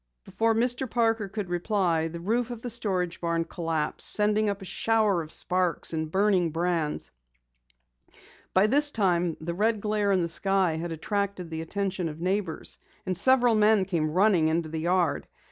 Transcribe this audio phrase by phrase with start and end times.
[0.25, 0.89] Before Mr.
[0.89, 5.31] Parker could reply, the roof of the storage barn collapsed, sending up a shower of
[5.31, 7.11] sparks and burning brands.
[8.51, 12.79] By this time the red glare in the sky had attracted the attention of neighbors,
[13.05, 15.27] and several men came running into the yard.